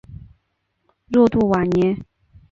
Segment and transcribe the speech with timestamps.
[1.09, 1.95] 若杜瓦涅。